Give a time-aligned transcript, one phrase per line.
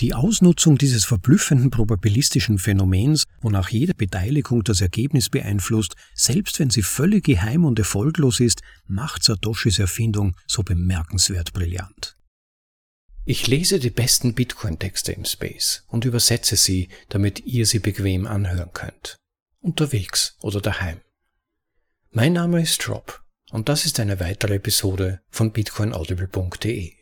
[0.00, 6.82] Die Ausnutzung dieses verblüffenden probabilistischen Phänomens, wonach jede Beteiligung das Ergebnis beeinflusst, selbst wenn sie
[6.82, 12.16] völlig geheim und erfolglos ist, macht Satoshis Erfindung so bemerkenswert brillant.
[13.26, 18.72] Ich lese die besten Bitcoin-Texte im Space und übersetze sie, damit ihr sie bequem anhören
[18.72, 19.16] könnt.
[19.60, 21.02] Unterwegs oder daheim.
[22.10, 26.94] Mein Name ist Rob und das ist eine weitere Episode von bitcoinaudible.de.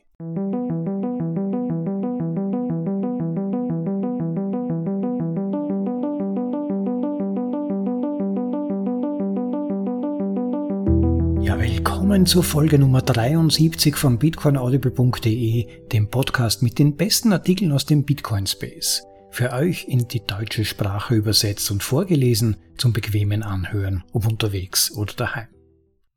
[12.18, 18.02] Willkommen zur Folge Nummer 73 von bitcoinaudible.de, dem Podcast mit den besten Artikeln aus dem
[18.02, 19.04] Bitcoin Space.
[19.30, 25.12] Für euch in die deutsche Sprache übersetzt und vorgelesen zum bequemen Anhören, ob unterwegs oder
[25.12, 25.46] daheim.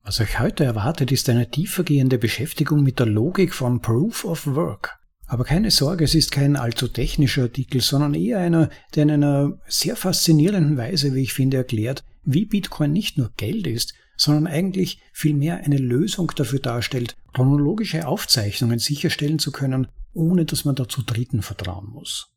[0.04, 4.98] Was euch heute erwartet, ist eine tiefergehende Beschäftigung mit der Logik von Proof of Work.
[5.28, 9.60] Aber keine Sorge, es ist kein allzu technischer Artikel, sondern eher einer, der in einer
[9.68, 15.02] sehr faszinierenden Weise, wie ich finde, erklärt, wie Bitcoin nicht nur Geld ist, sondern eigentlich
[15.12, 21.42] vielmehr eine Lösung dafür darstellt, chronologische Aufzeichnungen sicherstellen zu können, ohne dass man dazu Dritten
[21.42, 22.32] vertrauen muss.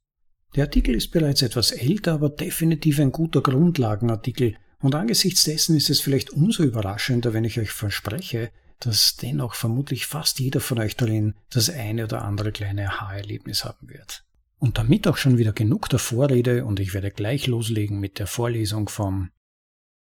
[0.56, 5.90] Der Artikel ist bereits etwas älter, aber definitiv ein guter Grundlagenartikel, und angesichts dessen ist
[5.90, 10.96] es vielleicht umso überraschender, wenn ich euch verspreche, dass dennoch vermutlich fast jeder von euch
[10.96, 14.24] darin das eine oder andere kleine Aha-Erlebnis haben wird.
[14.58, 18.26] Und damit auch schon wieder genug der Vorrede und ich werde gleich loslegen mit der
[18.26, 19.30] Vorlesung vom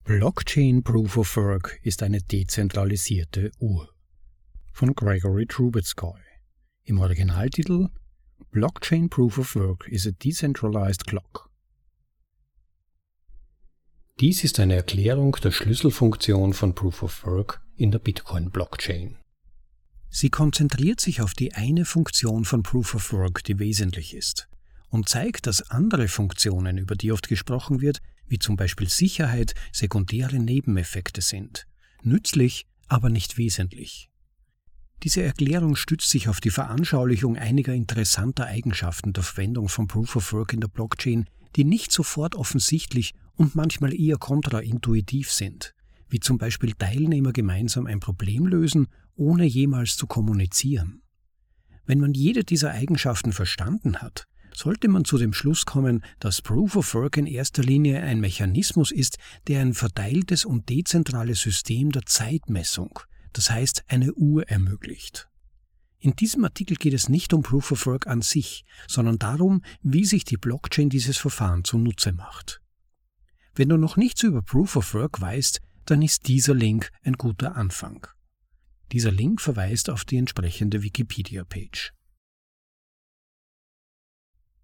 [0.10, 3.94] Blockchain Proof of Work ist eine dezentralisierte Uhr
[4.74, 6.20] von Gregory Trubetskoy.
[6.84, 7.90] Im Originaltitel
[8.50, 11.52] Blockchain Proof of Work is a Decentralized Clock.
[14.20, 19.16] Dies ist eine Erklärung der Schlüsselfunktion von Proof of Work in der Bitcoin-Blockchain.
[20.10, 24.50] Sie konzentriert sich auf die eine Funktion von Proof of Work, die wesentlich ist,
[24.90, 30.40] und zeigt, dass andere Funktionen, über die oft gesprochen wird, wie zum Beispiel Sicherheit, sekundäre
[30.40, 31.68] Nebeneffekte sind.
[32.02, 34.10] Nützlich, aber nicht wesentlich.
[35.04, 40.34] Diese Erklärung stützt sich auf die Veranschaulichung einiger interessanter Eigenschaften der Verwendung von Proof of
[40.34, 41.26] Work in der Blockchain,
[41.56, 45.74] die nicht sofort offensichtlich und manchmal eher kontraintuitiv sind,
[46.10, 51.02] wie zum Beispiel Teilnehmer gemeinsam ein Problem lösen, ohne jemals zu kommunizieren.
[51.86, 56.76] Wenn man jede dieser Eigenschaften verstanden hat, sollte man zu dem Schluss kommen, dass Proof
[56.76, 59.18] of Work in erster Linie ein Mechanismus ist,
[59.48, 63.00] der ein verteiltes und dezentrales System der Zeitmessung,
[63.34, 65.30] das heißt eine Uhr, ermöglicht.
[66.02, 70.06] In diesem Artikel geht es nicht um Proof of Work an sich, sondern darum, wie
[70.06, 72.62] sich die Blockchain dieses Verfahren zunutze macht.
[73.54, 77.56] Wenn du noch nichts über Proof of Work weißt, dann ist dieser Link ein guter
[77.56, 78.08] Anfang.
[78.94, 81.92] Dieser Link verweist auf die entsprechende Wikipedia-Page.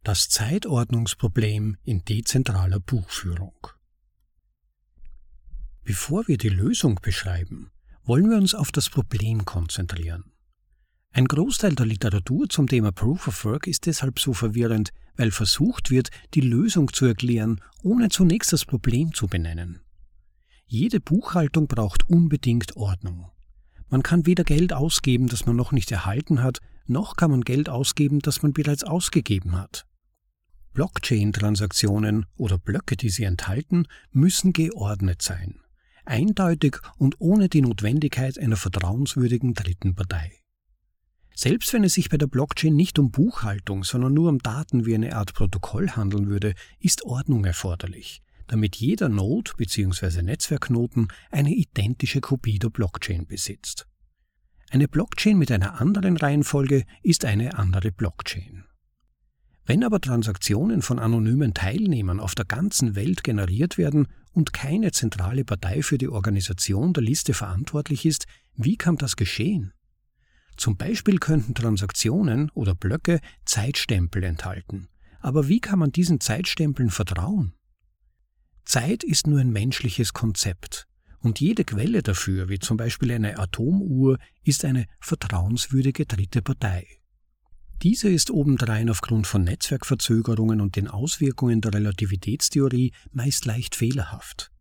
[0.05, 3.55] Das Zeitordnungsproblem in dezentraler Buchführung.
[5.83, 7.71] Bevor wir die Lösung beschreiben,
[8.03, 10.31] wollen wir uns auf das Problem konzentrieren.
[11.11, 15.89] Ein Großteil der Literatur zum Thema Proof of Work ist deshalb so verwirrend, weil versucht
[15.89, 19.81] wird, die Lösung zu erklären, ohne zunächst das Problem zu benennen.
[20.67, 23.31] Jede Buchhaltung braucht unbedingt Ordnung.
[23.89, 27.69] Man kann weder Geld ausgeben, das man noch nicht erhalten hat, noch kann man Geld
[27.69, 29.87] ausgeben, das man bereits ausgegeben hat.
[30.75, 35.59] Blockchain-Transaktionen oder Blöcke, die sie enthalten, müssen geordnet sein,
[36.03, 40.33] eindeutig und ohne die Notwendigkeit einer vertrauenswürdigen dritten Partei.
[41.33, 44.95] Selbst wenn es sich bei der Blockchain nicht um Buchhaltung, sondern nur um Daten wie
[44.95, 50.21] eine Art Protokoll handeln würde, ist Ordnung erforderlich, damit jeder Node bzw.
[50.21, 53.87] Netzwerkknoten eine identische Kopie der Blockchain besitzt.
[54.71, 58.65] Eine Blockchain mit einer anderen Reihenfolge ist eine andere Blockchain.
[59.65, 65.43] Wenn aber Transaktionen von anonymen Teilnehmern auf der ganzen Welt generiert werden und keine zentrale
[65.43, 69.73] Partei für die Organisation der Liste verantwortlich ist, wie kann das geschehen?
[70.55, 74.87] Zum Beispiel könnten Transaktionen oder Blöcke Zeitstempel enthalten.
[75.19, 77.53] Aber wie kann man diesen Zeitstempeln vertrauen?
[78.63, 80.87] Zeit ist nur ein menschliches Konzept.
[81.19, 86.85] Und jede Quelle dafür, wie zum Beispiel eine Atomuhr, ist eine vertrauenswürdige dritte Partei.
[87.81, 94.51] Diese ist obendrein aufgrund von Netzwerkverzögerungen und den Auswirkungen der Relativitätstheorie meist leicht fehlerhaft.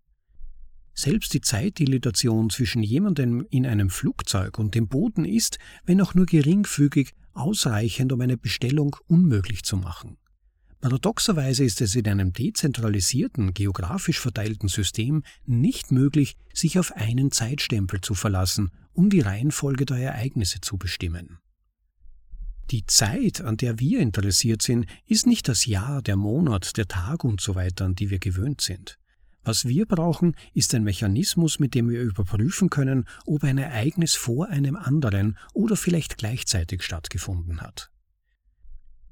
[0.95, 6.27] Selbst die Zeitdilatation zwischen jemandem in einem Flugzeug und dem Boden ist, wenn auch nur
[6.27, 10.17] geringfügig, ausreichend, um eine Bestellung unmöglich zu machen.
[10.81, 18.03] Paradoxerweise ist es in einem dezentralisierten, geografisch verteilten System nicht möglich, sich auf einen Zeitstempel
[18.03, 21.39] zu verlassen, um die Reihenfolge der Ereignisse zu bestimmen.
[22.71, 27.25] Die Zeit, an der wir interessiert sind, ist nicht das Jahr, der Monat, der Tag
[27.25, 28.99] und so weiter, an die wir gewöhnt sind.
[29.43, 34.49] Was wir brauchen, ist ein Mechanismus, mit dem wir überprüfen können, ob ein Ereignis vor
[34.49, 37.91] einem anderen oder vielleicht gleichzeitig stattgefunden hat.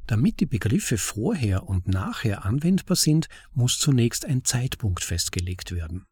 [0.06, 6.06] Damit die Begriffe vorher und nachher anwendbar sind, muss zunächst ein Zeitpunkt festgelegt werden.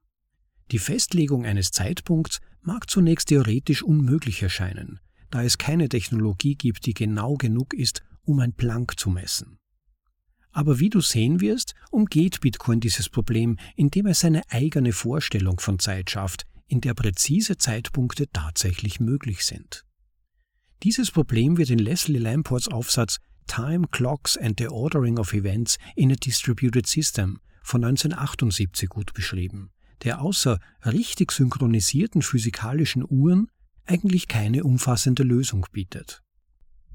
[0.71, 5.01] Die Festlegung eines Zeitpunkts mag zunächst theoretisch unmöglich erscheinen,
[5.31, 9.59] da es keine Technologie gibt, die genau genug ist, um ein Planck zu messen.
[10.53, 15.79] Aber wie du sehen wirst, umgeht Bitcoin dieses Problem, indem er seine eigene Vorstellung von
[15.79, 19.85] Zeit schafft, in der präzise Zeitpunkte tatsächlich möglich sind.
[20.83, 26.13] Dieses Problem wird in Leslie Lamports Aufsatz Time Clocks and the Ordering of Events in
[26.13, 29.71] a Distributed System von 1978 gut beschrieben,
[30.05, 33.51] der außer richtig synchronisierten physikalischen Uhren
[33.87, 36.23] eigentlich keine umfassende Lösung bietet.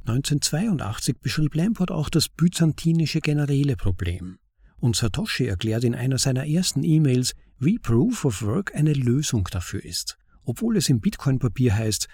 [0.08, 4.38] 1982 beschrieb Lamport auch das byzantinische generelle Problem.
[4.78, 9.84] Und Satoshi erklärt in einer seiner ersten E-Mails, wie Proof of Work eine Lösung dafür
[9.84, 12.08] ist, obwohl es im Bitcoin-Papier heißt,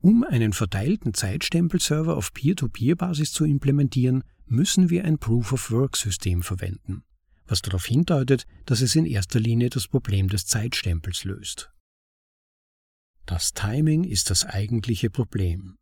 [0.00, 7.02] um einen verteilten Zeitstempelserver auf Peer-to-Peer-Basis zu implementieren, müssen wir ein Proof-of-Work-System verwenden,
[7.46, 11.70] was darauf hindeutet, dass es in erster Linie das Problem des Zeitstempels löst.
[13.28, 15.76] Das Timing ist das eigentliche Problem.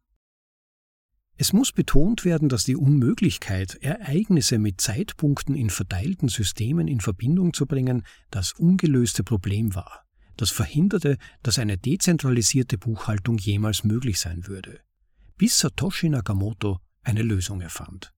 [1.38, 7.52] Es muss betont werden, dass die Unmöglichkeit, Ereignisse mit Zeitpunkten in verteilten Systemen in Verbindung
[7.54, 10.06] zu bringen, das ungelöste Problem war
[10.36, 14.80] das verhinderte, dass eine dezentralisierte Buchhaltung jemals möglich sein würde,
[15.36, 18.12] bis Satoshi Nakamoto eine Lösung erfand.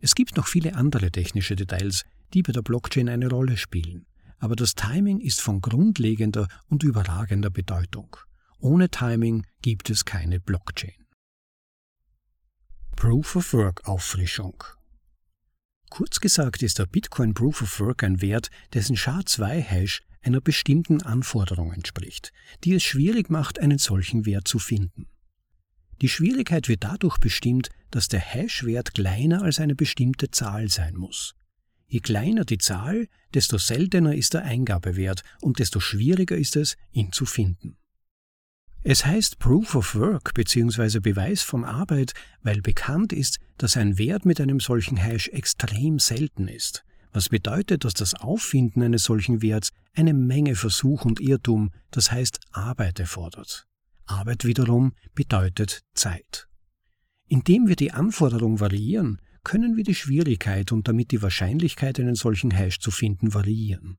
[0.00, 2.04] Es gibt noch viele andere technische Details,
[2.34, 4.06] die bei der Blockchain eine Rolle spielen,
[4.38, 8.16] aber das Timing ist von grundlegender und überragender Bedeutung.
[8.60, 11.06] Ohne Timing gibt es keine Blockchain.
[12.96, 14.64] Proof of Work Auffrischung
[15.90, 21.72] Kurz gesagt ist der Bitcoin Proof of Work ein Wert, dessen SHA-2-Hash einer bestimmten Anforderung
[21.72, 22.32] entspricht,
[22.64, 25.06] die es schwierig macht, einen solchen Wert zu finden.
[26.02, 31.36] Die Schwierigkeit wird dadurch bestimmt, dass der Hash-Wert kleiner als eine bestimmte Zahl sein muss.
[31.86, 37.12] Je kleiner die Zahl, desto seltener ist der Eingabewert und desto schwieriger ist es, ihn
[37.12, 37.78] zu finden.
[38.90, 41.00] Es heißt Proof of Work bzw.
[41.00, 46.48] Beweis von Arbeit, weil bekannt ist, dass ein Wert mit einem solchen Hash extrem selten
[46.48, 52.12] ist was bedeutet, dass das Auffinden eines solchen Werts eine Menge Versuch und Irrtum, das
[52.12, 53.66] heißt Arbeit erfordert.
[54.06, 56.48] Arbeit wiederum bedeutet Zeit.
[57.26, 62.50] Indem wir die Anforderung variieren, können wir die Schwierigkeit und damit die Wahrscheinlichkeit, einen solchen
[62.50, 63.98] Hash zu finden, variieren.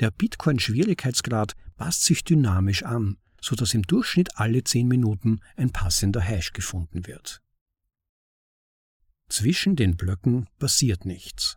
[0.00, 6.20] Der Bitcoin-Schwierigkeitsgrad passt sich dynamisch an, so dass im Durchschnitt alle 10 Minuten ein passender
[6.20, 7.42] Hash gefunden wird.
[9.28, 11.56] Zwischen den Blöcken passiert nichts.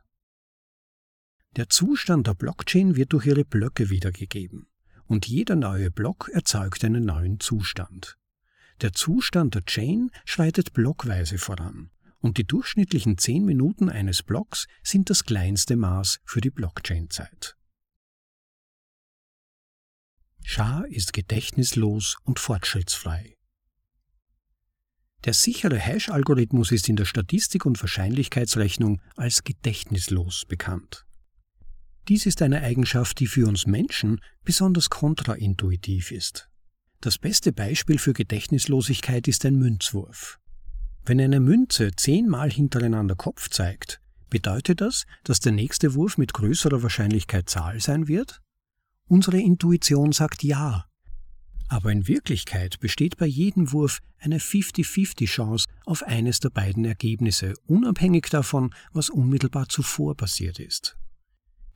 [1.55, 4.67] Der Zustand der Blockchain wird durch ihre Blöcke wiedergegeben
[5.05, 8.17] und jeder neue Block erzeugt einen neuen Zustand.
[8.81, 15.09] Der Zustand der Chain schreitet blockweise voran und die durchschnittlichen 10 Minuten eines Blocks sind
[15.09, 17.55] das kleinste Maß für die Blockchain-Zeit.
[20.45, 23.35] SHA ist gedächtnislos und fortschrittsfrei.
[25.23, 31.05] Der sichere Hash-Algorithmus ist in der Statistik und Wahrscheinlichkeitsrechnung als gedächtnislos bekannt.
[32.09, 36.49] Dies ist eine Eigenschaft, die für uns Menschen besonders kontraintuitiv ist.
[36.99, 40.39] Das beste Beispiel für Gedächtnislosigkeit ist ein Münzwurf.
[41.05, 46.83] Wenn eine Münze zehnmal hintereinander Kopf zeigt, bedeutet das, dass der nächste Wurf mit größerer
[46.83, 48.42] Wahrscheinlichkeit Zahl sein wird?
[49.07, 50.85] Unsere Intuition sagt ja.
[51.67, 57.53] Aber in Wirklichkeit besteht bei jedem Wurf eine 50-50 Chance auf eines der beiden Ergebnisse,
[57.65, 60.97] unabhängig davon, was unmittelbar zuvor passiert ist.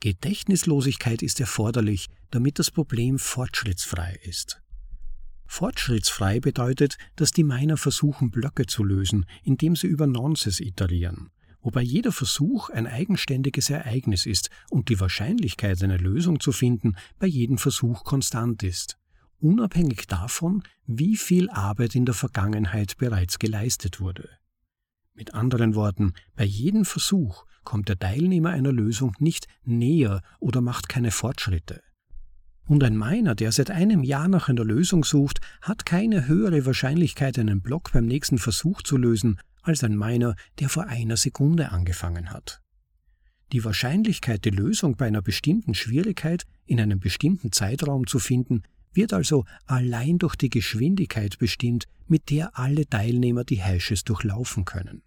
[0.00, 4.62] Gedächtnislosigkeit ist erforderlich, damit das Problem fortschrittsfrei ist.
[5.46, 11.82] Fortschrittsfrei bedeutet, dass die Miner versuchen, Blöcke zu lösen, indem sie über Nonces iterieren, wobei
[11.82, 17.58] jeder Versuch ein eigenständiges Ereignis ist und die Wahrscheinlichkeit, eine Lösung zu finden, bei jedem
[17.58, 18.98] Versuch konstant ist,
[19.40, 24.28] unabhängig davon, wie viel Arbeit in der Vergangenheit bereits geleistet wurde.
[25.14, 30.88] Mit anderen Worten, bei jedem Versuch kommt der Teilnehmer einer Lösung nicht näher oder macht
[30.88, 31.82] keine Fortschritte.
[32.68, 37.38] Und ein Miner, der seit einem Jahr nach einer Lösung sucht, hat keine höhere Wahrscheinlichkeit,
[37.38, 42.30] einen Block beim nächsten Versuch zu lösen, als ein Miner, der vor einer Sekunde angefangen
[42.30, 42.60] hat.
[43.52, 49.12] Die Wahrscheinlichkeit, die Lösung bei einer bestimmten Schwierigkeit in einem bestimmten Zeitraum zu finden, wird
[49.12, 55.02] also allein durch die Geschwindigkeit bestimmt, mit der alle Teilnehmer die Hashes durchlaufen können.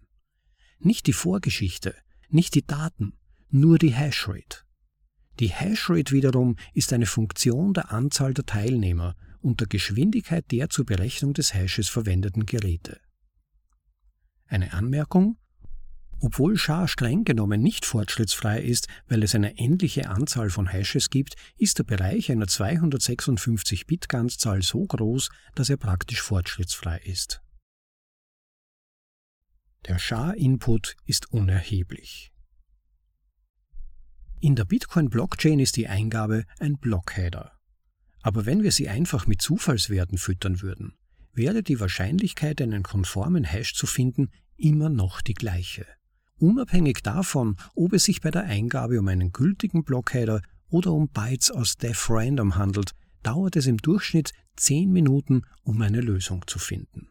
[0.78, 1.94] Nicht die Vorgeschichte,
[2.28, 3.12] nicht die Daten,
[3.50, 4.64] nur die Hashrate.
[5.38, 10.86] Die Hashrate wiederum ist eine Funktion der Anzahl der Teilnehmer und der Geschwindigkeit der zur
[10.86, 13.00] Berechnung des Hashes verwendeten Geräte.
[14.52, 15.38] Eine Anmerkung?
[16.20, 21.36] Obwohl SHA streng genommen nicht fortschrittsfrei ist, weil es eine endliche Anzahl von Hashes gibt,
[21.56, 27.40] ist der Bereich einer 256-Bit-Ganzzahl so groß, dass er praktisch fortschrittsfrei ist.
[29.86, 32.30] Der SHA-Input ist unerheblich.
[34.40, 37.58] In der Bitcoin-Blockchain ist die Eingabe ein Blockheader.
[38.20, 40.98] Aber wenn wir sie einfach mit Zufallswerten füttern würden,
[41.32, 44.30] wäre die Wahrscheinlichkeit, einen konformen Hash zu finden,
[44.62, 45.86] immer noch die gleiche.
[46.38, 51.50] Unabhängig davon, ob es sich bei der Eingabe um einen gültigen Blockheader oder um Bytes
[51.50, 52.92] aus Def Random handelt,
[53.22, 57.08] dauert es im Durchschnitt 10 Minuten, um eine Lösung zu finden.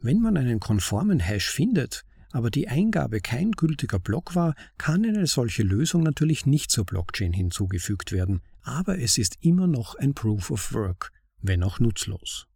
[0.00, 5.26] Wenn man einen konformen Hash findet, aber die Eingabe kein gültiger Block war, kann eine
[5.26, 10.50] solche Lösung natürlich nicht zur Blockchain hinzugefügt werden, aber es ist immer noch ein Proof
[10.50, 12.46] of Work, wenn auch nutzlos.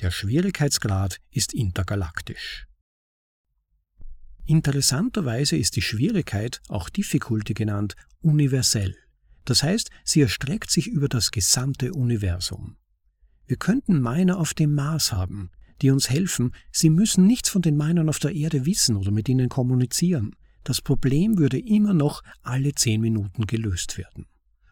[0.00, 2.66] Der Schwierigkeitsgrad ist intergalaktisch.
[4.44, 8.94] Interessanterweise ist die Schwierigkeit, auch Difficulty genannt, universell.
[9.46, 12.76] Das heißt, sie erstreckt sich über das gesamte Universum.
[13.46, 15.50] Wir könnten Miner auf dem Mars haben,
[15.82, 19.28] die uns helfen, sie müssen nichts von den Minern auf der Erde wissen oder mit
[19.28, 20.36] ihnen kommunizieren.
[20.64, 24.26] Das Problem würde immer noch alle zehn Minuten gelöst werden.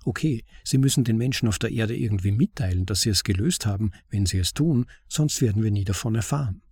[0.04, 3.92] Okay, Sie müssen den Menschen auf der Erde irgendwie mitteilen, dass Sie es gelöst haben,
[4.10, 6.62] wenn Sie es tun, sonst werden wir nie davon erfahren.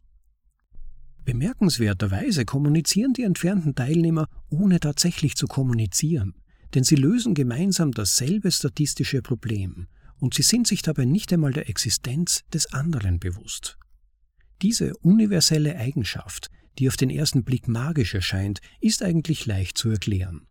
[1.24, 6.34] Bemerkenswerterweise kommunizieren die entfernten Teilnehmer, ohne tatsächlich zu kommunizieren,
[6.74, 9.86] denn sie lösen gemeinsam dasselbe statistische Problem,
[10.18, 13.78] und sie sind sich dabei nicht einmal der Existenz des anderen bewusst.
[14.62, 20.46] Diese universelle Eigenschaft, die auf den ersten Blick magisch erscheint, ist eigentlich leicht zu erklären.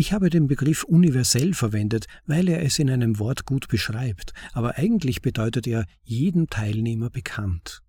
[0.00, 4.78] Ich habe den Begriff universell verwendet, weil er es in einem Wort gut beschreibt, aber
[4.78, 7.82] eigentlich bedeutet er jedem Teilnehmer bekannt.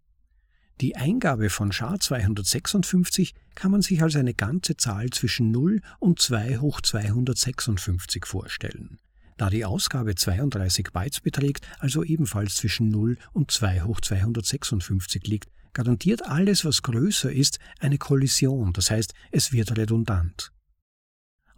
[0.82, 6.58] Die Eingabe von SHA-256 kann man sich als eine ganze Zahl zwischen 0 und 2
[6.58, 9.00] hoch 256 vorstellen.
[9.38, 15.50] Da die Ausgabe 32 Bytes beträgt, also ebenfalls zwischen 0 und 2 hoch 256 liegt,
[15.72, 20.52] garantiert alles, was größer ist, eine Kollision, das heißt, es wird redundant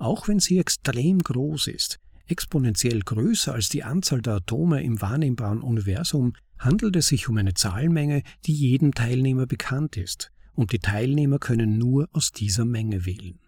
[0.03, 5.61] auch wenn sie extrem groß ist, exponentiell größer als die Anzahl der Atome im wahrnehmbaren
[5.61, 11.39] Universum, handelt es sich um eine Zahlenmenge, die jedem Teilnehmer bekannt ist, und die Teilnehmer
[11.39, 13.39] können nur aus dieser Menge wählen.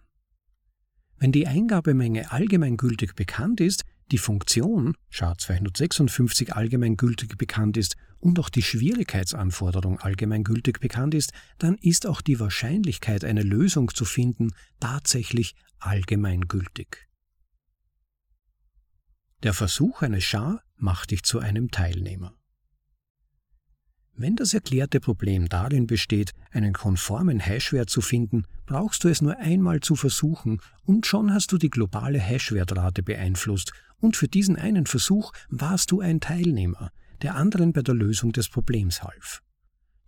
[1.18, 8.62] Wenn die Eingabemenge allgemeingültig bekannt ist, die Funktion SHA-256 allgemeingültig bekannt ist und auch die
[8.62, 17.08] Schwierigkeitsanforderung allgemeingültig bekannt ist, dann ist auch die Wahrscheinlichkeit, eine Lösung zu finden, tatsächlich allgemeingültig.
[19.42, 22.34] Der Versuch eines Schar macht dich zu einem Teilnehmer.
[24.18, 29.36] Wenn das erklärte Problem darin besteht, einen konformen Hashwert zu finden, brauchst du es nur
[29.36, 34.86] einmal zu versuchen und schon hast du die globale Hashwertrate beeinflusst und für diesen einen
[34.86, 36.90] Versuch warst du ein Teilnehmer,
[37.20, 39.42] der anderen bei der Lösung des Problems half.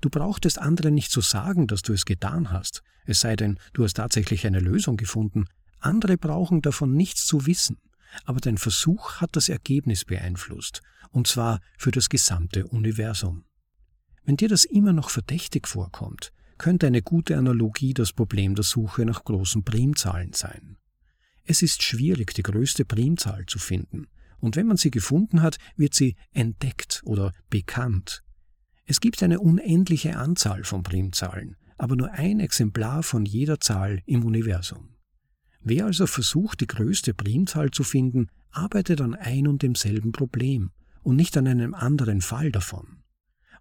[0.00, 3.84] Du brauchtest anderen nicht zu sagen, dass du es getan hast, es sei denn, du
[3.84, 5.46] hast tatsächlich eine Lösung gefunden.
[5.80, 7.78] Andere brauchen davon nichts zu wissen,
[8.24, 13.44] aber dein Versuch hat das Ergebnis beeinflusst, und zwar für das gesamte Universum.
[14.24, 19.04] Wenn dir das immer noch verdächtig vorkommt, könnte eine gute Analogie das Problem der Suche
[19.04, 20.76] nach großen Primzahlen sein.
[21.44, 24.06] Es ist schwierig, die größte Primzahl zu finden,
[24.40, 28.22] und wenn man sie gefunden hat, wird sie entdeckt oder bekannt.
[28.84, 34.24] Es gibt eine unendliche Anzahl von Primzahlen, aber nur ein Exemplar von jeder Zahl im
[34.24, 34.97] Universum.
[35.60, 40.70] Wer also versucht, die größte Primzahl zu finden, arbeitet an ein und demselben Problem
[41.02, 43.02] und nicht an einem anderen Fall davon.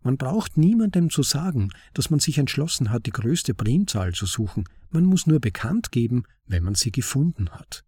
[0.04, 4.66] Man braucht niemandem zu sagen, dass man sich entschlossen hat, die größte Primzahl zu suchen,
[4.90, 7.84] man muss nur bekannt geben, wenn man sie gefunden hat.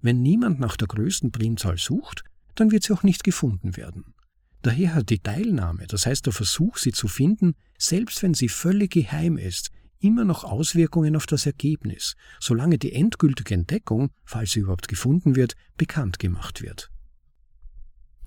[0.00, 2.24] Wenn niemand nach der größten Primzahl sucht,
[2.56, 4.14] dann wird sie auch nicht gefunden werden.
[4.62, 8.92] Daher hat die Teilnahme, das heißt der Versuch, sie zu finden, selbst wenn sie völlig
[8.92, 9.70] geheim ist,
[10.04, 15.54] immer noch Auswirkungen auf das Ergebnis, solange die endgültige Entdeckung, falls sie überhaupt gefunden wird,
[15.76, 16.90] bekannt gemacht wird.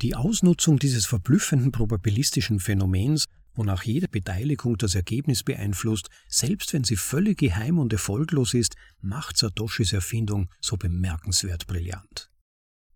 [0.01, 6.95] Die Ausnutzung dieses verblüffenden probabilistischen Phänomens, wonach jede Beteiligung das Ergebnis beeinflusst, selbst wenn sie
[6.95, 12.29] völlig geheim und erfolglos ist, macht Satoshis Erfindung so bemerkenswert brillant.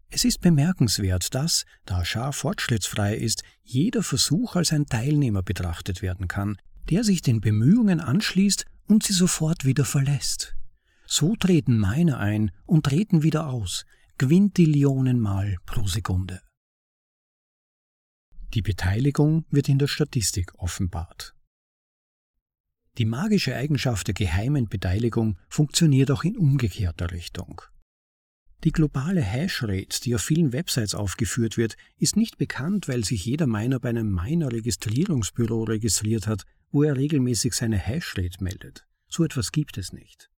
[0.09, 6.27] Es ist bemerkenswert, dass, da Schar fortschrittsfrei ist, jeder Versuch als ein Teilnehmer betrachtet werden
[6.27, 6.57] kann,
[6.91, 10.55] der sich den Bemühungen anschließt und sie sofort wieder verlässt.
[11.05, 13.85] So treten Miner ein und treten wieder aus,
[14.17, 16.41] Quintillionenmal pro Sekunde.
[18.53, 21.33] Die Beteiligung wird in der Statistik offenbart.
[22.97, 27.61] Die magische Eigenschaft der geheimen Beteiligung funktioniert auch in umgekehrter Richtung.
[28.65, 33.47] Die globale Hashrate, die auf vielen Websites aufgeführt wird, ist nicht bekannt, weil sich jeder
[33.47, 38.85] Miner bei einem Miner-Registrierungsbüro registriert hat, wo er regelmäßig seine Hashrate meldet.
[39.07, 40.29] So etwas gibt es nicht.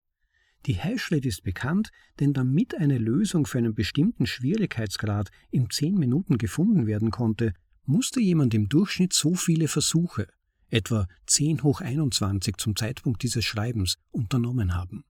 [0.65, 6.37] Die Hashrate ist bekannt, denn damit eine Lösung für einen bestimmten Schwierigkeitsgrad in 10 Minuten
[6.37, 7.53] gefunden werden konnte,
[7.85, 10.27] musste jemand im Durchschnitt so viele Versuche,
[10.69, 15.03] etwa 10 hoch 21 zum Zeitpunkt dieses Schreibens, unternommen haben.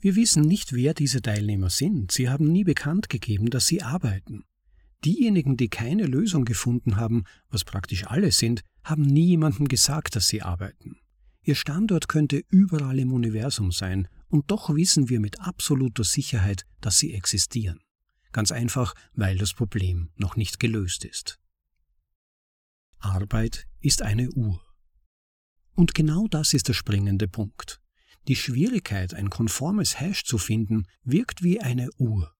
[0.00, 2.12] Wir wissen nicht, wer diese Teilnehmer sind.
[2.12, 4.44] Sie haben nie bekannt gegeben, dass sie arbeiten.
[5.04, 10.28] Diejenigen, die keine Lösung gefunden haben, was praktisch alle sind, haben nie jemandem gesagt, dass
[10.28, 10.96] sie arbeiten.
[11.42, 16.98] Ihr Standort könnte überall im Universum sein, und doch wissen wir mit absoluter Sicherheit, dass
[16.98, 17.80] sie existieren.
[18.32, 21.38] Ganz einfach, weil das Problem noch nicht gelöst ist.
[22.98, 24.60] Arbeit ist eine Uhr.
[25.74, 27.80] Und genau das ist der springende Punkt.
[28.26, 32.33] Die Schwierigkeit, ein konformes Hash zu finden, wirkt wie eine Uhr.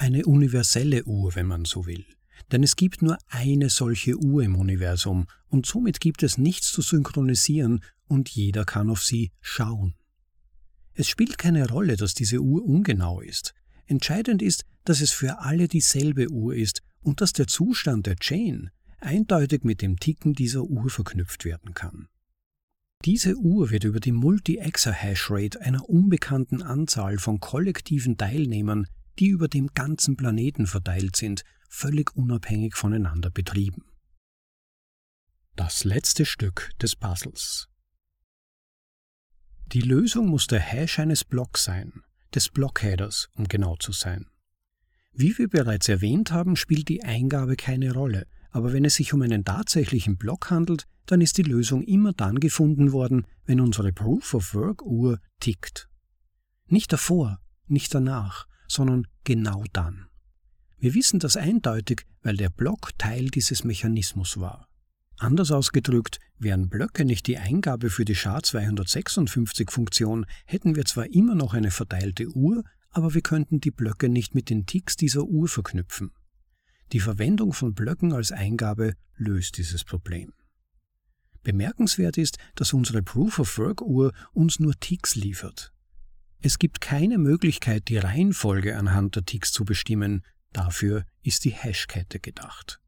[0.00, 2.06] Eine universelle Uhr, wenn man so will.
[2.50, 6.80] Denn es gibt nur eine solche Uhr im Universum und somit gibt es nichts zu
[6.80, 9.94] synchronisieren und jeder kann auf sie schauen.
[10.94, 13.52] Es spielt keine Rolle, dass diese Uhr ungenau ist.
[13.84, 18.70] Entscheidend ist, dass es für alle dieselbe Uhr ist und dass der Zustand der Chain
[19.00, 22.08] eindeutig mit dem Ticken dieser Uhr verknüpft werden kann.
[23.04, 28.86] Diese Uhr wird über die Multi-Exahash-Rate einer unbekannten Anzahl von kollektiven Teilnehmern,
[29.20, 33.84] die über dem ganzen Planeten verteilt sind, völlig unabhängig voneinander betrieben.
[35.56, 37.68] Das letzte Stück des Puzzles.
[39.66, 42.02] Die Lösung muss der Hash eines Blocks sein,
[42.34, 44.26] des Blockheaders, um genau zu sein.
[45.12, 49.22] Wie wir bereits erwähnt haben, spielt die Eingabe keine Rolle, aber wenn es sich um
[49.22, 55.20] einen tatsächlichen Block handelt, dann ist die Lösung immer dann gefunden worden, wenn unsere Proof-of-Work-Uhr
[55.40, 55.88] tickt.
[56.66, 60.06] Nicht davor, nicht danach, sondern genau dann.
[60.78, 64.68] Wir wissen das eindeutig, weil der Block Teil dieses Mechanismus war.
[65.18, 71.52] Anders ausgedrückt, wären Blöcke nicht die Eingabe für die SHA-256-Funktion, hätten wir zwar immer noch
[71.52, 76.12] eine verteilte Uhr, aber wir könnten die Blöcke nicht mit den Ticks dieser Uhr verknüpfen.
[76.92, 80.32] Die Verwendung von Blöcken als Eingabe löst dieses Problem.
[81.42, 85.72] Bemerkenswert ist, dass unsere Proof-of-Work-Uhr uns nur Ticks liefert.
[86.42, 92.18] Es gibt keine Möglichkeit, die Reihenfolge anhand der Ticks zu bestimmen, dafür ist die Hashkette
[92.18, 92.80] gedacht.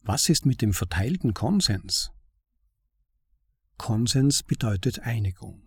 [0.00, 2.10] Was ist mit dem verteilten Konsens?
[3.76, 5.62] Konsens bedeutet Einigung.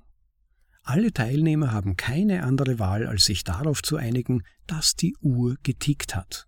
[0.84, 6.16] Alle Teilnehmer haben keine andere Wahl, als sich darauf zu einigen, dass die Uhr getickt
[6.16, 6.48] hat.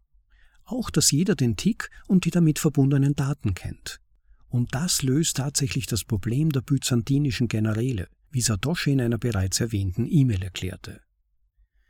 [0.64, 4.00] Auch, dass jeder den Tick und die damit verbundenen Daten kennt.
[4.48, 10.08] Und das löst tatsächlich das Problem der byzantinischen Generäle, wie Satoshi in einer bereits erwähnten
[10.10, 11.02] E-Mail erklärte.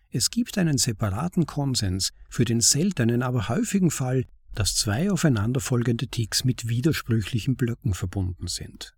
[0.10, 6.44] Es gibt einen separaten Konsens für den seltenen, aber häufigen Fall, dass zwei aufeinanderfolgende Ticks
[6.44, 8.94] mit widersprüchlichen Blöcken verbunden sind.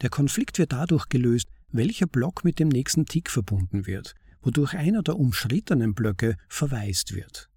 [0.00, 5.02] Der Konflikt wird dadurch gelöst, welcher Block mit dem nächsten Tick verbunden wird, wodurch einer
[5.02, 7.50] der umschrittenen Blöcke verwaist wird.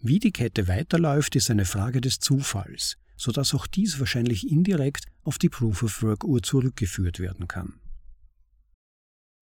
[0.00, 5.06] Wie die Kette weiterläuft, ist eine Frage des Zufalls, so dass auch dies wahrscheinlich indirekt
[5.22, 7.74] auf die Proof-of-Work-Uhr zurückgeführt werden kann.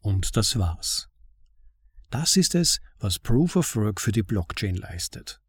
[0.00, 1.08] Und das war's.
[2.10, 5.40] Das ist es, was Proof of Work für die Blockchain leistet.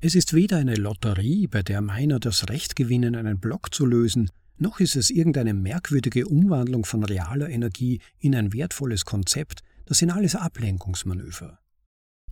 [0.00, 4.30] Es ist weder eine Lotterie, bei der Miner das Recht gewinnen, einen Block zu lösen,
[4.58, 10.10] noch ist es irgendeine merkwürdige Umwandlung von realer Energie in ein wertvolles Konzept, das sind
[10.10, 11.58] alles Ablenkungsmanöver.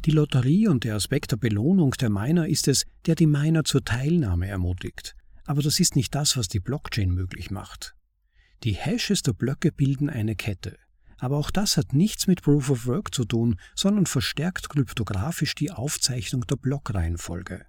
[0.05, 3.85] Die Lotterie und der Aspekt der Belohnung der Miner ist es, der die Miner zur
[3.85, 5.15] Teilnahme ermutigt.
[5.45, 7.95] Aber das ist nicht das, was die Blockchain möglich macht.
[8.63, 10.79] Die Hashes der Blöcke bilden eine Kette.
[11.21, 15.71] Aber auch das hat nichts mit Proof of Work zu tun, sondern verstärkt kryptografisch die
[15.71, 17.67] Aufzeichnung der Blockreihenfolge.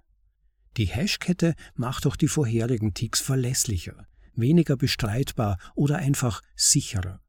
[0.78, 7.20] Die Hashkette macht auch die vorherigen Ticks verlässlicher, weniger bestreitbar oder einfach sicherer.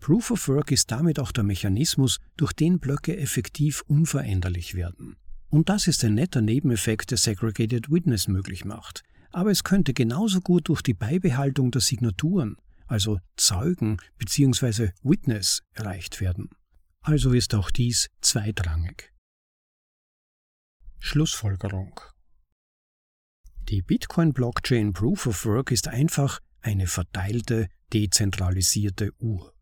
[0.00, 5.16] Proof of Work ist damit auch der Mechanismus, durch den Blöcke effektiv unveränderlich werden.
[5.48, 9.02] Und das ist ein netter Nebeneffekt, der Segregated Witness möglich macht.
[9.32, 14.90] Aber es könnte genauso gut durch die Beibehaltung der Signaturen, also Zeugen bzw.
[15.02, 16.50] Witness, erreicht werden.
[17.00, 19.12] Also ist auch dies zweitrangig.
[20.98, 22.00] Schlussfolgerung
[23.68, 29.52] Die Bitcoin-Blockchain Proof of Work ist einfach eine verteilte, dezentralisierte Uhr.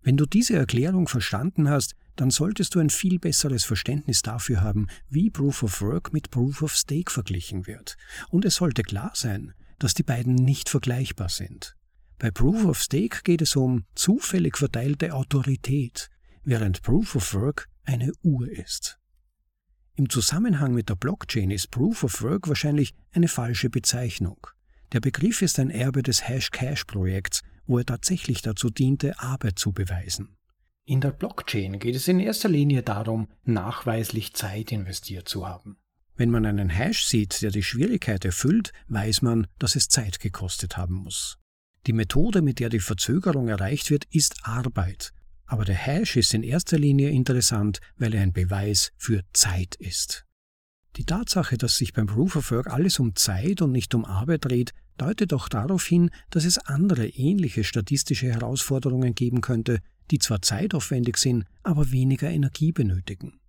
[0.00, 4.88] Wenn du diese Erklärung verstanden hast, dann solltest du ein viel besseres Verständnis dafür haben,
[5.08, 7.96] wie Proof of Work mit Proof of Stake verglichen wird.
[8.28, 11.76] Und es sollte klar sein, dass die beiden nicht vergleichbar sind.
[12.18, 16.10] Bei Proof of Stake geht es um zufällig verteilte Autorität,
[16.42, 18.98] während Proof of Work eine Uhr ist.
[19.94, 24.48] Im Zusammenhang mit der Blockchain ist Proof of Work wahrscheinlich eine falsche Bezeichnung.
[24.92, 30.36] Der Begriff ist ein Erbe des Hash-Cash-Projekts, wo er tatsächlich dazu diente, Arbeit zu beweisen.
[30.86, 35.76] In der Blockchain geht es in erster Linie darum, nachweislich Zeit investiert zu haben.
[36.16, 40.76] Wenn man einen Hash sieht, der die Schwierigkeit erfüllt, weiß man, dass es Zeit gekostet
[40.76, 41.38] haben muss.
[41.88, 45.14] Die Methode, mit der die Verzögerung erreicht wird, ist Arbeit.
[45.46, 50.26] Aber der Hash ist in erster Linie interessant, weil er ein Beweis für Zeit ist.
[50.96, 54.44] Die Tatsache, dass sich beim Proof of Work alles um Zeit und nicht um Arbeit
[54.44, 60.42] dreht, deutet auch darauf hin, dass es andere ähnliche statistische Herausforderungen geben könnte, die zwar
[60.42, 63.40] zeitaufwendig sind, aber weniger Energie benötigen.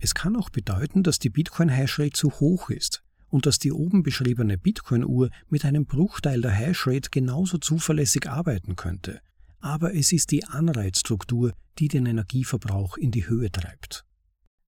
[0.00, 4.58] Es kann auch bedeuten, dass die Bitcoin-Hashrate zu hoch ist und dass die oben beschriebene
[4.58, 9.20] Bitcoin-Uhr mit einem Bruchteil der Hashrate genauso zuverlässig arbeiten könnte.
[9.60, 14.04] Aber es ist die Anreizstruktur, die den Energieverbrauch in die Höhe treibt.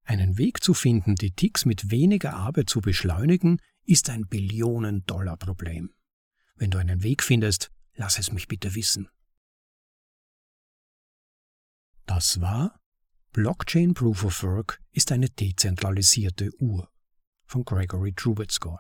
[0.05, 5.91] Einen Weg zu finden, die Ticks mit weniger Arbeit zu beschleunigen, ist ein Billionen-Dollar-Problem.
[6.57, 9.09] Wenn du einen Weg findest, lass es mich bitte wissen.
[12.07, 12.81] Das war
[13.33, 16.91] Blockchain Proof of Work ist eine dezentralisierte Uhr
[17.51, 18.79] von Gregory Trubetskoy.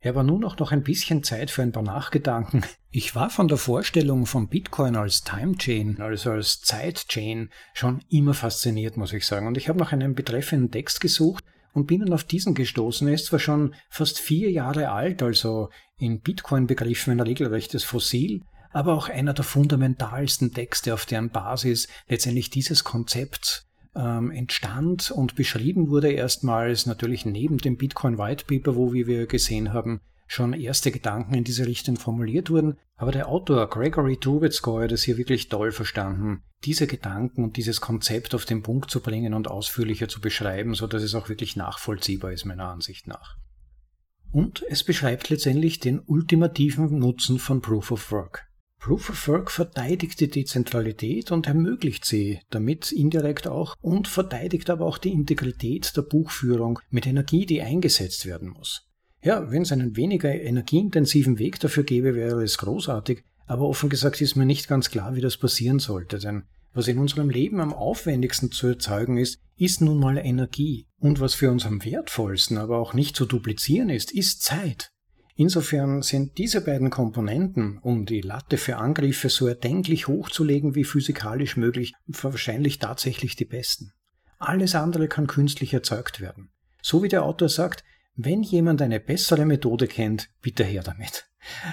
[0.00, 2.62] Er war nun auch noch ein bisschen Zeit für ein paar Nachgedanken.
[2.90, 8.32] Ich war von der Vorstellung von Bitcoin als Time Chain, also als Zeitchain, schon immer
[8.32, 9.48] fasziniert, muss ich sagen.
[9.48, 13.08] Und ich habe nach einem betreffenden Text gesucht und bin dann auf diesen gestoßen.
[13.08, 18.94] Er ist zwar schon fast vier Jahre alt, also in Bitcoin-Begriffen ein regelrechtes Fossil, aber
[18.94, 23.67] auch einer der fundamentalsten Texte, auf deren Basis letztendlich dieses Konzept
[23.98, 29.26] ähm, entstand und beschrieben wurde erstmals natürlich neben dem Bitcoin White Paper, wo wie wir
[29.26, 32.78] gesehen haben, schon erste Gedanken in diese Richtung formuliert wurden.
[32.96, 37.80] Aber der Autor Gregory Trubetskoy hat es hier wirklich toll verstanden, diese Gedanken und dieses
[37.80, 41.56] Konzept auf den Punkt zu bringen und ausführlicher zu beschreiben, so dass es auch wirklich
[41.56, 43.36] nachvollziehbar ist, meiner Ansicht nach.
[44.30, 48.47] Und es beschreibt letztendlich den ultimativen Nutzen von Proof of Work.
[48.78, 54.86] Proof of Work verteidigt die Dezentralität und ermöglicht sie damit indirekt auch und verteidigt aber
[54.86, 58.86] auch die Integrität der Buchführung mit Energie, die eingesetzt werden muss.
[59.22, 64.20] Ja, wenn es einen weniger energieintensiven Weg dafür gäbe, wäre es großartig, aber offen gesagt
[64.20, 67.72] ist mir nicht ganz klar, wie das passieren sollte, denn was in unserem Leben am
[67.72, 70.86] aufwendigsten zu erzeugen ist, ist nun mal Energie.
[71.00, 74.92] Und was für uns am wertvollsten, aber auch nicht zu duplizieren ist, ist Zeit.
[75.40, 81.56] Insofern sind diese beiden Komponenten, um die Latte für Angriffe so erdenklich hochzulegen wie physikalisch
[81.56, 83.92] möglich, wahrscheinlich tatsächlich die besten.
[84.40, 86.50] Alles andere kann künstlich erzeugt werden.
[86.82, 87.84] So wie der Autor sagt,
[88.16, 91.30] wenn jemand eine bessere Methode kennt, bitte her damit.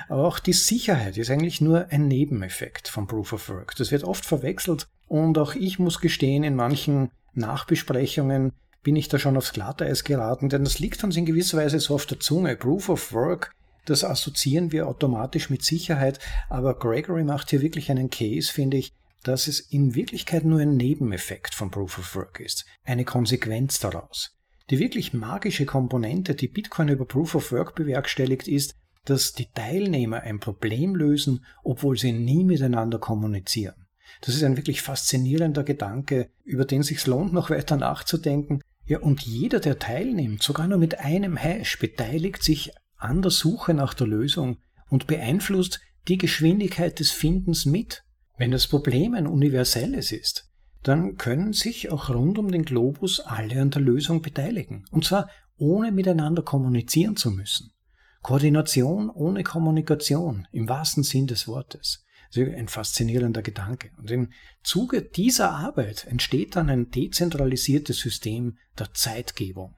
[0.10, 3.76] Aber auch die Sicherheit ist eigentlich nur ein Nebeneffekt von Proof of Work.
[3.78, 8.52] Das wird oft verwechselt und auch ich muss gestehen, in manchen Nachbesprechungen
[8.86, 11.96] bin ich da schon aufs Glatteis geraten, denn das liegt uns in gewisser Weise so
[11.96, 12.56] auf der Zunge.
[12.56, 13.52] Proof of Work,
[13.86, 16.20] das assoziieren wir automatisch mit Sicherheit,
[16.50, 18.94] aber Gregory macht hier wirklich einen Case, finde ich,
[19.24, 24.38] dass es in Wirklichkeit nur ein Nebeneffekt von Proof of Work ist, eine Konsequenz daraus.
[24.70, 30.22] Die wirklich magische Komponente, die Bitcoin über Proof of Work bewerkstelligt, ist, dass die Teilnehmer
[30.22, 33.88] ein Problem lösen, obwohl sie nie miteinander kommunizieren.
[34.22, 39.22] Das ist ein wirklich faszinierender Gedanke, über den sich lohnt, noch weiter nachzudenken, ja, und
[39.22, 44.08] jeder, der teilnimmt, sogar nur mit einem Hash, beteiligt sich an der Suche nach der
[44.08, 44.58] Lösung
[44.90, 48.04] und beeinflusst die Geschwindigkeit des Findens mit.
[48.38, 50.52] Wenn das Problem ein universelles ist,
[50.84, 54.86] dann können sich auch rund um den Globus alle an der Lösung beteiligen.
[54.92, 57.72] Und zwar ohne miteinander kommunizieren zu müssen.
[58.22, 62.05] Koordination ohne Kommunikation, im wahrsten Sinn des Wortes.
[62.38, 63.92] Ein faszinierender Gedanke.
[63.98, 64.32] Und im
[64.64, 69.76] Zuge dieser Arbeit entsteht dann ein dezentralisiertes System der Zeitgebung.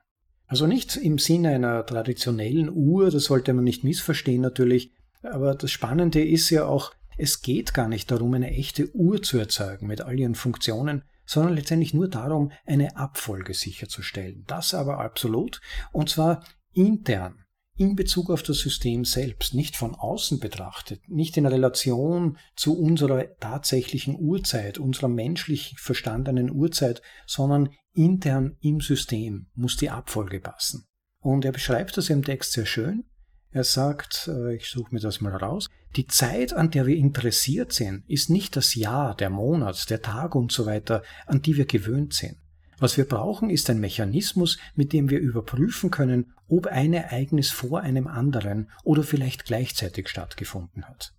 [0.48, 5.72] Also nicht im Sinne einer traditionellen Uhr, das sollte man nicht missverstehen natürlich, aber das
[5.72, 10.02] Spannende ist ja auch, es geht gar nicht darum, eine echte Uhr zu erzeugen mit
[10.02, 14.46] all ihren Funktionen, sondern letztendlich nur darum, eine Abfolge sicherzustellen.
[14.48, 15.60] Das aber absolut,
[15.92, 17.44] und zwar intern
[17.78, 23.38] in Bezug auf das System selbst, nicht von außen betrachtet, nicht in Relation zu unserer
[23.40, 30.88] tatsächlichen Uhrzeit, unserer menschlich verstandenen Uhrzeit, sondern intern im System muss die Abfolge passen.
[31.20, 33.06] Und er beschreibt das im Text sehr schön.
[33.52, 37.74] Er sagt, äh, ich suche mir das mal raus, die Zeit, an der wir interessiert
[37.74, 41.66] sind, ist nicht das Jahr, der Monat, der Tag und so weiter, an die wir
[41.66, 42.38] gewöhnt sind.
[42.80, 47.82] Was wir brauchen, ist ein Mechanismus, mit dem wir überprüfen können, ob ein Ereignis vor
[47.82, 51.14] einem anderen oder vielleicht gleichzeitig stattgefunden hat.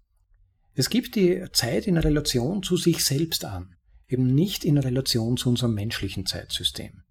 [0.74, 3.74] Es gibt die Zeit in Relation zu sich selbst an,
[4.08, 7.02] eben nicht in Relation zu unserem menschlichen Zeitsystem.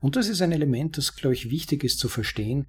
[0.00, 2.66] Und das ist ein Element, das, glaube ich, wichtig ist zu verstehen.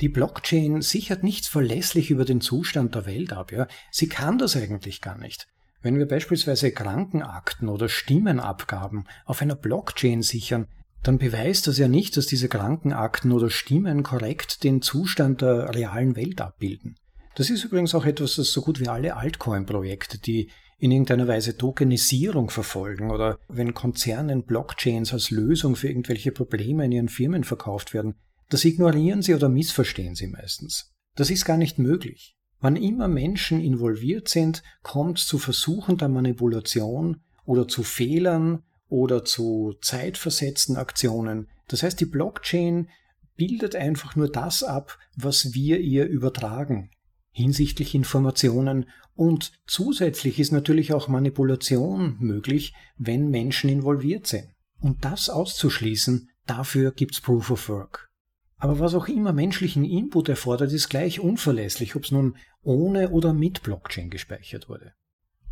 [0.00, 3.52] Die Blockchain sichert nichts verlässlich über den Zustand der Welt ab.
[3.52, 3.68] Ja?
[3.90, 5.46] Sie kann das eigentlich gar nicht.
[5.80, 10.66] Wenn wir beispielsweise Krankenakten oder Stimmenabgaben auf einer Blockchain sichern,
[11.06, 16.16] dann beweist das ja nicht, dass diese Krankenakten oder Stimmen korrekt den Zustand der realen
[16.16, 16.96] Welt abbilden.
[17.36, 21.56] Das ist übrigens auch etwas, das so gut wie alle Altcoin-Projekte, die in irgendeiner Weise
[21.56, 27.94] Tokenisierung verfolgen oder wenn Konzernen Blockchains als Lösung für irgendwelche Probleme in ihren Firmen verkauft
[27.94, 28.16] werden,
[28.48, 30.92] das ignorieren sie oder missverstehen sie meistens.
[31.14, 32.36] Das ist gar nicht möglich.
[32.60, 39.74] Wann immer Menschen involviert sind, kommt zu Versuchen der Manipulation oder zu Fehlern oder zu
[39.80, 41.48] zeitversetzten Aktionen.
[41.68, 42.88] Das heißt, die Blockchain
[43.36, 46.90] bildet einfach nur das ab, was wir ihr übertragen
[47.36, 54.48] hinsichtlich Informationen und zusätzlich ist natürlich auch Manipulation möglich, wenn Menschen involviert sind.
[54.80, 58.08] Und das auszuschließen, dafür gibt's Proof of Work.
[58.56, 63.34] Aber was auch immer menschlichen Input erfordert, ist gleich unverlässlich, ob es nun ohne oder
[63.34, 64.94] mit Blockchain gespeichert wurde.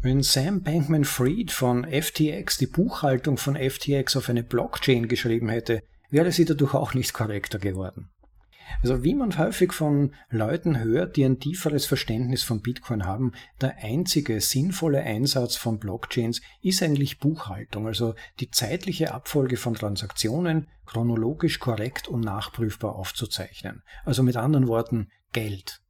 [0.04, 6.30] Wenn Sam Bankman-Fried von FTX die Buchhaltung von FTX auf eine Blockchain geschrieben hätte, wäre
[6.30, 8.10] sie dadurch auch nicht korrekter geworden.
[8.82, 13.78] Also wie man häufig von Leuten hört, die ein tieferes Verständnis von Bitcoin haben, der
[13.78, 21.60] einzige sinnvolle Einsatz von Blockchains ist eigentlich Buchhaltung, also die zeitliche Abfolge von Transaktionen chronologisch
[21.60, 23.82] korrekt und nachprüfbar aufzuzeichnen.
[24.04, 25.80] Also mit anderen Worten Geld.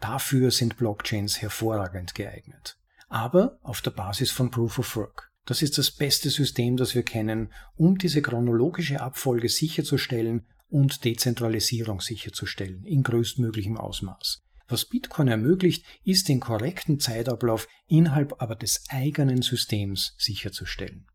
[0.00, 2.76] Dafür sind Blockchains hervorragend geeignet.
[3.12, 5.30] Aber auf der Basis von Proof of Work.
[5.44, 12.00] Das ist das beste System, das wir kennen, um diese chronologische Abfolge sicherzustellen und Dezentralisierung
[12.00, 14.40] sicherzustellen in größtmöglichem Ausmaß.
[14.66, 21.06] Was Bitcoin ermöglicht, ist den korrekten Zeitablauf innerhalb aber des eigenen Systems sicherzustellen.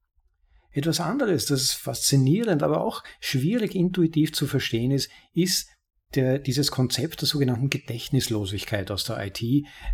[0.70, 5.68] Etwas anderes, das faszinierend, aber auch schwierig intuitiv zu verstehen ist, ist
[6.16, 9.42] der, dieses Konzept der sogenannten Gedächtnislosigkeit aus der IT,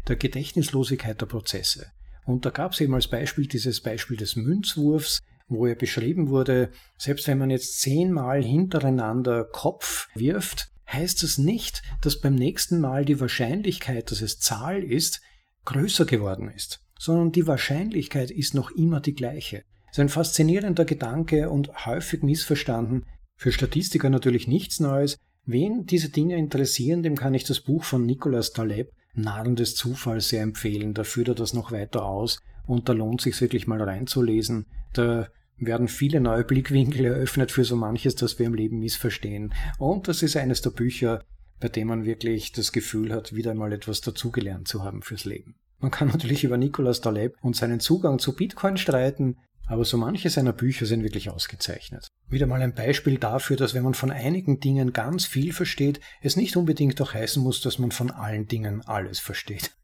[0.07, 1.87] der Gedächtnislosigkeit der Prozesse.
[2.25, 6.71] Und da gab es eben als Beispiel dieses Beispiel des Münzwurfs, wo ja beschrieben wurde,
[6.97, 13.05] selbst wenn man jetzt zehnmal hintereinander Kopf wirft, heißt das nicht, dass beim nächsten Mal
[13.05, 15.21] die Wahrscheinlichkeit, dass es Zahl ist,
[15.65, 19.63] größer geworden ist, sondern die Wahrscheinlichkeit ist noch immer die gleiche.
[19.87, 23.05] Das ist ein faszinierender Gedanke und häufig missverstanden.
[23.35, 25.17] Für Statistiker natürlich nichts Neues.
[25.45, 30.29] Wen diese Dinge interessieren, dem kann ich das Buch von Nicolas Taleb, Narren des Zufalls,
[30.29, 30.93] sehr empfehlen.
[30.93, 34.65] Da führt er das noch weiter aus und da lohnt sich wirklich mal reinzulesen.
[34.93, 35.27] Da
[35.57, 39.53] werden viele neue Blickwinkel eröffnet für so manches, das wir im Leben missverstehen.
[39.77, 41.23] Und das ist eines der Bücher,
[41.59, 45.55] bei dem man wirklich das Gefühl hat, wieder mal etwas dazugelernt zu haben fürs Leben.
[45.79, 50.29] Man kann natürlich über Nicolas Taleb und seinen Zugang zu Bitcoin streiten, aber so manche
[50.29, 52.07] seiner Bücher sind wirklich ausgezeichnet.
[52.33, 56.35] Wieder mal ein Beispiel dafür, dass wenn man von einigen Dingen ganz viel versteht, es
[56.35, 59.71] nicht unbedingt auch heißen muss, dass man von allen Dingen alles versteht.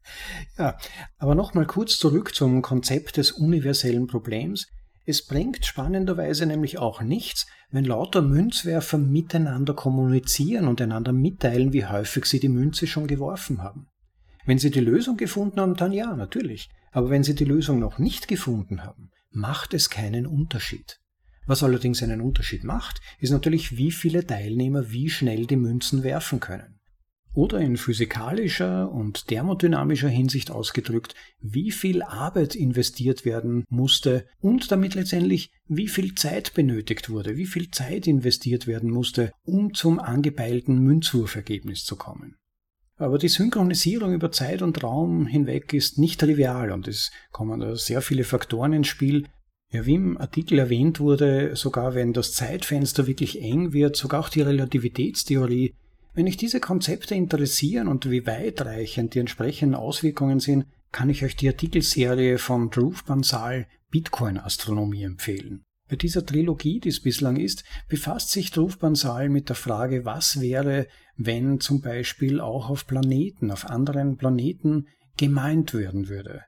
[0.58, 0.76] Ja,
[1.18, 4.66] aber nochmal kurz zurück zum Konzept des universellen Problems.
[5.06, 11.86] Es bringt spannenderweise nämlich auch nichts, wenn lauter Münzwerfer miteinander kommunizieren und einander mitteilen, wie
[11.86, 13.86] häufig sie die Münze schon geworfen haben.
[14.44, 16.68] Wenn sie die Lösung gefunden haben, dann ja, natürlich.
[16.90, 20.99] Aber wenn sie die Lösung noch nicht gefunden haben, macht es keinen Unterschied.
[21.50, 26.38] Was allerdings einen Unterschied macht, ist natürlich, wie viele Teilnehmer wie schnell die Münzen werfen
[26.38, 26.78] können.
[27.34, 34.94] Oder in physikalischer und thermodynamischer Hinsicht ausgedrückt, wie viel Arbeit investiert werden musste und damit
[34.94, 40.78] letztendlich wie viel Zeit benötigt wurde, wie viel Zeit investiert werden musste, um zum angepeilten
[40.78, 42.36] Münzwurfergebnis zu kommen.
[42.94, 47.74] Aber die Synchronisierung über Zeit und Raum hinweg ist nicht trivial und es kommen da
[47.74, 49.26] sehr viele Faktoren ins Spiel.
[49.72, 54.28] Ja, wie im Artikel erwähnt wurde, sogar wenn das Zeitfenster wirklich eng wird, sogar auch
[54.28, 55.74] die Relativitätstheorie
[56.12, 61.36] wenn euch diese Konzepte interessieren und wie weitreichend die entsprechenden Auswirkungen sind, kann ich euch
[61.36, 65.62] die Artikelserie von Dhruv Bansal Bitcoin Astronomie empfehlen.
[65.88, 70.40] Bei dieser Trilogie, die es bislang ist, befasst sich Dhruv Bansal mit der Frage, was
[70.40, 76.42] wäre, wenn zum Beispiel auch auf Planeten, auf anderen Planeten gemeint werden würde.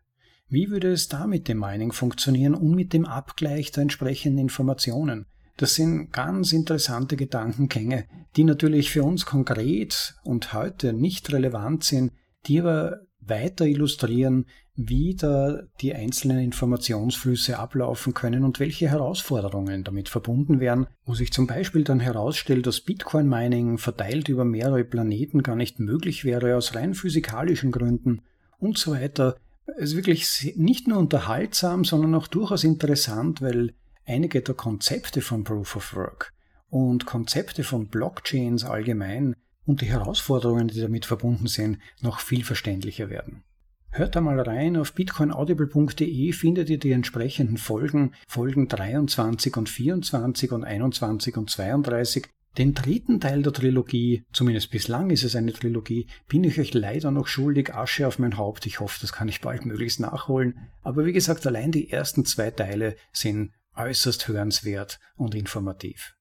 [0.52, 5.24] Wie würde es da mit dem Mining funktionieren und mit dem Abgleich der entsprechenden Informationen?
[5.56, 8.04] Das sind ganz interessante Gedankengänge,
[8.36, 12.12] die natürlich für uns konkret und heute nicht relevant sind,
[12.44, 20.10] die aber weiter illustrieren, wie da die einzelnen Informationsflüsse ablaufen können und welche Herausforderungen damit
[20.10, 25.56] verbunden wären, wo sich zum Beispiel dann herausstellt, dass Bitcoin-Mining verteilt über mehrere Planeten gar
[25.56, 28.20] nicht möglich wäre aus rein physikalischen Gründen
[28.58, 29.36] und so weiter.
[29.66, 35.44] Es ist wirklich nicht nur unterhaltsam, sondern auch durchaus interessant, weil einige der Konzepte von
[35.44, 36.32] Proof of Work
[36.68, 43.10] und Konzepte von Blockchains allgemein und die Herausforderungen, die damit verbunden sind, noch viel verständlicher
[43.10, 43.44] werden.
[43.90, 50.50] Hört da mal rein, auf bitcoinaudible.de findet ihr die entsprechenden Folgen, Folgen 23 und 24
[50.50, 52.26] und 21 und 32.
[52.58, 57.10] Den dritten Teil der Trilogie, zumindest bislang ist es eine Trilogie, bin ich euch leider
[57.10, 58.66] noch schuldig, Asche auf mein Haupt.
[58.66, 60.68] Ich hoffe, das kann ich bald möglichst nachholen.
[60.82, 66.14] Aber wie gesagt, allein die ersten zwei Teile sind äußerst hörenswert und informativ.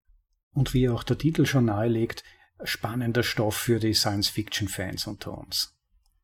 [0.53, 2.23] Und wie auch der Titel schon nahelegt,
[2.63, 5.75] spannender Stoff für die Science-Fiction-Fans unter uns.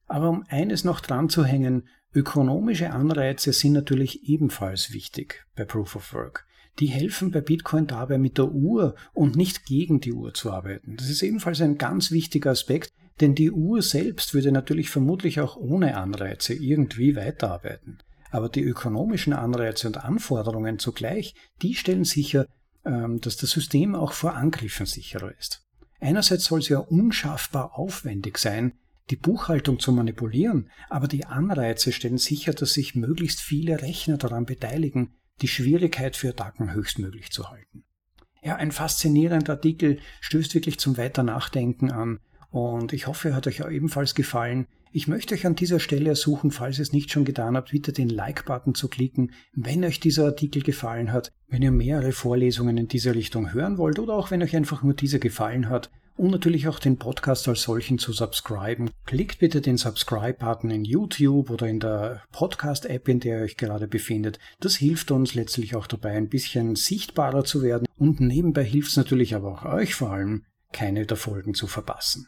[0.06, 5.98] Aber um eines noch dran zu hängen, ökonomische Anreize sind natürlich ebenfalls wichtig bei Proof
[5.98, 6.46] of Work.
[6.80, 10.96] Die helfen bei Bitcoin dabei, mit der Uhr und nicht gegen die Uhr zu arbeiten.
[10.98, 15.58] Das ist ebenfalls ein ganz wichtiger Aspekt, denn die Uhr selbst würde natürlich vermutlich auch
[15.58, 17.98] ohne Anreize irgendwie weiterarbeiten.
[18.30, 22.46] Aber die ökonomischen Anreize und Anforderungen zugleich, die stellen sicher,
[22.86, 25.64] ähm, dass das System auch vor Angriffen sicherer ist.
[26.00, 28.74] Einerseits soll es ja unschaffbar aufwendig sein,
[29.10, 34.46] die Buchhaltung zu manipulieren, aber die Anreize stellen sicher, dass sich möglichst viele Rechner daran
[34.46, 37.84] beteiligen, die Schwierigkeit für Attacken höchstmöglich zu halten.
[38.44, 42.20] Ja, ein faszinierender Artikel stößt wirklich zum Weiternachdenken an
[42.50, 44.68] und ich hoffe, er hat euch auch ebenfalls gefallen.
[44.92, 47.92] Ich möchte euch an dieser Stelle ersuchen, falls ihr es nicht schon getan habt, bitte
[47.92, 52.88] den Like-Button zu klicken, wenn euch dieser Artikel gefallen hat, wenn ihr mehrere Vorlesungen in
[52.88, 56.68] dieser Richtung hören wollt oder auch wenn euch einfach nur dieser gefallen hat und natürlich
[56.68, 58.90] auch den Podcast als solchen zu subscriben.
[59.06, 63.88] Klickt bitte den Subscribe-Button in YouTube oder in der Podcast-App, in der ihr euch gerade
[63.88, 64.40] befindet.
[64.60, 68.98] Das hilft uns letztlich auch dabei, ein bisschen sichtbarer zu werden und nebenbei hilft es
[68.98, 72.28] natürlich aber auch euch vor allem, keine der Folgen zu verpassen.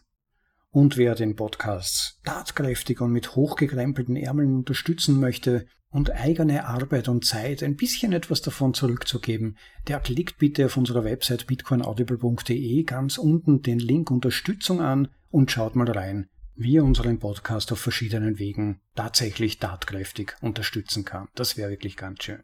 [0.71, 7.25] Und wer den Podcast tatkräftig und mit hochgekrempelten Ärmeln unterstützen möchte und eigene Arbeit und
[7.25, 13.63] Zeit ein bisschen etwas davon zurückzugeben, der klickt bitte auf unserer Website bitcoinaudible.de ganz unten
[13.63, 18.79] den Link Unterstützung an und schaut mal rein, wie er unseren Podcast auf verschiedenen Wegen
[18.93, 21.29] tatsächlich tatkräftig unterstützen kann.
[21.33, 22.43] Das wäre wirklich ganz schön.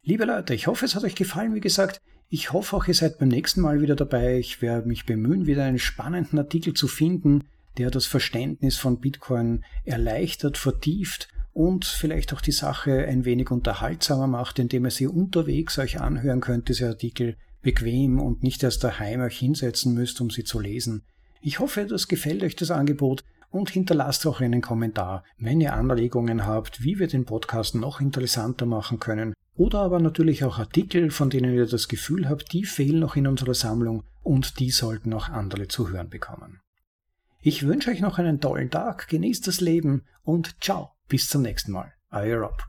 [0.00, 1.54] Liebe Leute, ich hoffe, es hat euch gefallen.
[1.54, 2.00] Wie gesagt,
[2.32, 4.38] ich hoffe auch, ihr seid beim nächsten Mal wieder dabei.
[4.38, 7.44] Ich werde mich bemühen, wieder einen spannenden Artikel zu finden,
[7.76, 14.28] der das Verständnis von Bitcoin erleichtert, vertieft und vielleicht auch die Sache ein wenig unterhaltsamer
[14.28, 19.20] macht, indem ihr sie unterwegs euch anhören könnt, diese Artikel bequem und nicht erst daheim
[19.20, 21.02] euch hinsetzen müsst, um sie zu lesen.
[21.42, 26.46] Ich hoffe, das gefällt euch das Angebot und hinterlasst auch einen Kommentar, wenn ihr Anregungen
[26.46, 31.30] habt, wie wir den Podcast noch interessanter machen können oder aber natürlich auch Artikel, von
[31.30, 35.28] denen ihr das Gefühl habt, die fehlen noch in unserer Sammlung und die sollten auch
[35.28, 36.60] andere zu hören bekommen.
[37.40, 41.70] Ich wünsche euch noch einen tollen Tag, genießt das Leben und ciao, bis zum nächsten
[41.70, 41.92] Mal.
[42.10, 42.66] Euer Rob.